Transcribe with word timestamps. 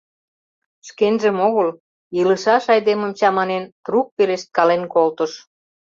Шкенжым 0.87 1.37
огыл, 1.47 1.67
илышаш 2.19 2.65
айдемым 2.73 3.11
чаманен, 3.19 3.63
трук 3.85 4.07
пелешткален 4.15 4.81
колтыш. 4.93 5.31